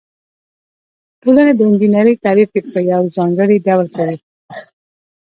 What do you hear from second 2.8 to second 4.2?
یو ځانګړي ډول کوي.